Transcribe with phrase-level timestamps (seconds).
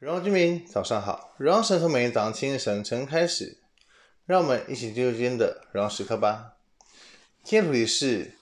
[0.00, 1.34] 荣耀居民，早上好！
[1.38, 3.58] 荣耀神从每天早上清晨晨开始，
[4.26, 6.56] 让我们一起进入今天的荣耀时刻吧。
[7.44, 8.34] 今天主题是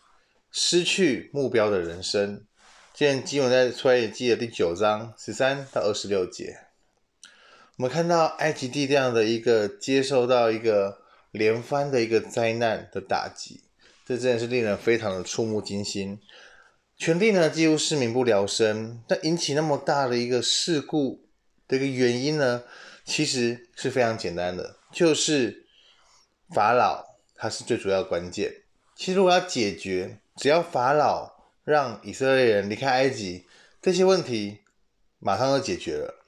[0.50, 2.46] 失去目标的人生。
[2.94, 6.56] 今天经文在出埃及记的第九章十三到二十六节。
[7.76, 13.60] 我们看到埃及地这样的一个接受到一个连番的一个灾难的打击，
[14.06, 16.18] 这真的是令人非常的触目惊心。
[16.96, 21.28] 全地呢几乎是民不聊生，但引起那么大的一个事故
[21.72, 22.64] 这个原因呢，
[23.02, 25.64] 其实是非常简单的，就是
[26.50, 27.02] 法老
[27.34, 28.52] 他是最主要关键。
[28.94, 31.32] 其实如果要解决，只要法老
[31.64, 33.46] 让以色列人离开埃及，
[33.80, 34.58] 这些问题
[35.18, 36.22] 马上就解决了。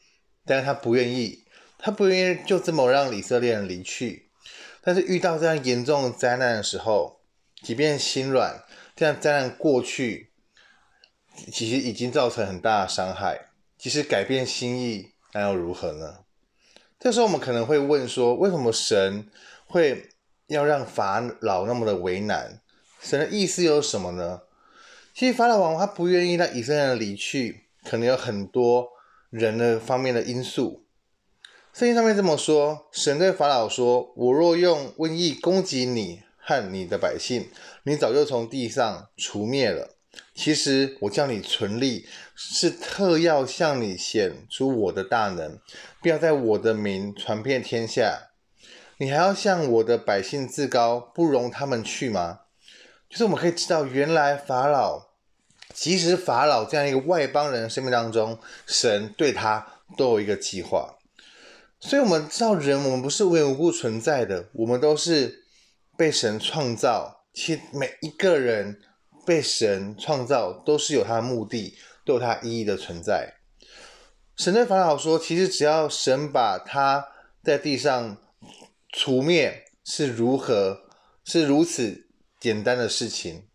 [0.46, 1.44] 但是他不愿意，
[1.76, 4.30] 他不愿意就这么让以色列人离去。
[4.80, 7.20] 但是遇到这样严重的灾难的时候，
[7.62, 8.64] 即便心软，
[8.96, 10.30] 这样灾难过去。
[11.52, 13.50] 其实已经造成很大的伤害。
[13.76, 16.20] 其实改变心意，那又如何呢？
[16.98, 19.28] 这时候我们可能会问说：为什么神
[19.66, 20.08] 会
[20.46, 22.62] 要让法老那么的为难？
[23.00, 24.42] 神的意思又是什么呢？
[25.12, 28.88] 其实法老王他不愿意让以色列人离去，可能有很多
[29.28, 30.86] 人的方面的因素。
[31.72, 37.50] 圣经上面这么说：神对法老说：“我若用瘟疫攻击你和你的百姓，
[37.82, 39.96] 你早就从地上除灭了。”
[40.34, 45.60] 其实我叫你存立，是特要向你显出我的大能，
[46.02, 48.30] 不要在我的名传遍天下。
[48.98, 52.40] 你还要向我的百姓自高，不容他们去吗？
[53.08, 55.10] 就是我们可以知道，原来法老，
[55.72, 60.96] 即使法老这样一个外邦人生命当中，神对他都有一个计划。
[61.78, 65.44] 所以，我们知道人，我们不是无缘无故存在的，我们都是
[65.96, 67.24] 被神创造。
[67.32, 68.80] 其实每一个人。
[69.26, 73.34] 被神创造都是有他的目的，都有他意义的存在。
[74.36, 77.08] 神对法老说：“其实只要神把他
[77.42, 78.16] 在地上
[78.92, 80.82] 除灭，是如何
[81.24, 82.08] 是如此
[82.40, 83.46] 简单的事情。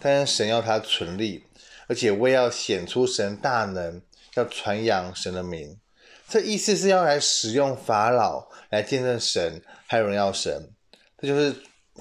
[0.00, 1.44] 但是神要他存立，
[1.86, 4.02] 而且为要显出神大能，
[4.34, 5.78] 要传扬神的名。
[6.28, 10.70] 这意思是要来使用法老来见证神，还有荣耀神。
[11.18, 11.54] 这就是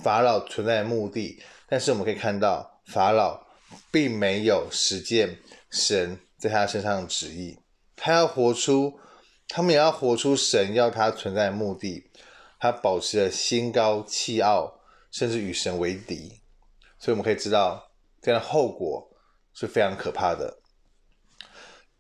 [0.04, 1.42] 法老存在的目的。
[1.70, 3.48] 但是我们可以看到。”法老
[3.92, 5.40] 并没有实践
[5.72, 7.58] 神在他身上的旨意，
[7.96, 9.00] 他要活出，
[9.48, 12.12] 他们也要活出神要他存在的目的。
[12.60, 14.80] 他保持了心高气傲，
[15.12, 16.40] 甚至与神为敌。
[16.98, 19.10] 所以我们可以知道，这样的后果
[19.54, 20.60] 是非常可怕的。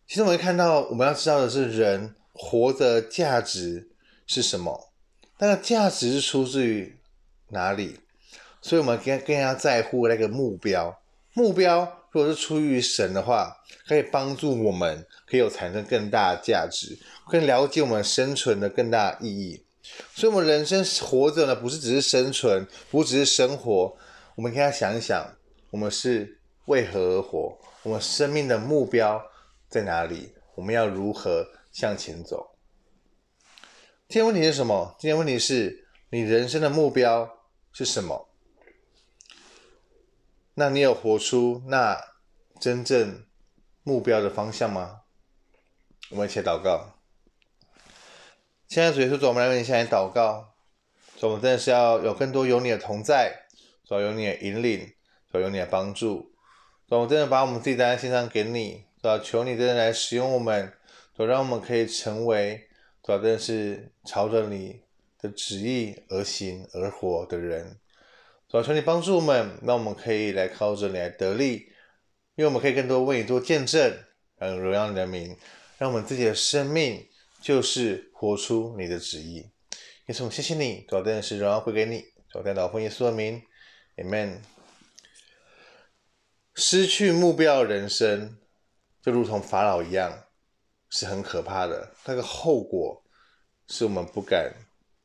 [0.08, 3.90] 其实我们看到，我们要知道的是，人活的价值
[4.26, 4.94] 是什么？
[5.40, 6.98] 那个价值是出自于
[7.50, 8.00] 哪里？
[8.64, 10.98] 所以，我们更更加在乎那个目标。
[11.34, 11.82] 目标
[12.12, 13.54] 如果是出于神的话，
[13.86, 16.98] 可以帮助我们，可以有产生更大的价值，
[17.28, 19.66] 更了解我们生存的更大的意义。
[20.16, 23.98] 所以，我们人生活着呢，不是只是生存，不只是生活。
[24.36, 25.28] 我们应该想一想，
[25.70, 27.58] 我们是为何而活？
[27.84, 29.22] 我们生命的目标
[29.68, 30.34] 在哪里？
[30.56, 32.56] 我们要如何向前走？
[34.08, 34.96] 今天问题是什么？
[34.98, 37.30] 今天问题是你人生的目标
[37.74, 38.30] 是什么？
[40.56, 42.00] 那你有活出那
[42.60, 43.26] 真正
[43.82, 45.02] 目标的方向吗？
[46.12, 47.00] 我们一起祷告。
[48.68, 50.54] 现在主耶稣，我们来为你向你祷告。
[51.22, 53.48] 我们真的是要有更多有你的同在，
[53.86, 54.94] 主有你的引领，
[55.32, 56.34] 主有你的帮助。
[56.90, 60.72] 我们真的把我们自己带在献上给你，主求你真的来使用我们，
[61.16, 62.68] 主让我们可以成为
[63.02, 64.82] 主真的是朝着你
[65.20, 67.80] 的旨意而行而活的人。
[68.54, 71.72] 主要求你帮助我们，让我们可以来靠着你来得力，
[72.36, 73.98] 因为我们可以更多为你做见证，
[74.38, 75.36] 让荣耀你的名，
[75.80, 77.10] 让我们自己的生命
[77.42, 79.38] 就是活出你的旨意。
[80.06, 83.42] 耶稣，谢谢你，主要真的是荣耀归给你，主要祷告奉耶稣的名
[83.98, 84.38] ，Amen。
[86.54, 88.38] 失去目标的人生，
[89.02, 90.26] 就如同法老一样，
[90.92, 93.04] 是很可怕的，那个后果
[93.68, 94.54] 是我们不敢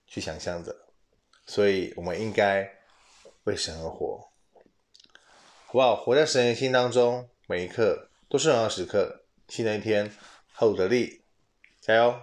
[0.07, 0.77] 去想象的，
[1.47, 2.77] 所以我们应该。
[3.49, 4.29] 为神而活，
[5.65, 5.97] 好不好？
[5.97, 9.25] 活在神的心当中，每一刻都是荣耀时刻。
[9.49, 10.15] 新的一天，
[10.53, 11.23] 后得力，
[11.81, 12.15] 加油！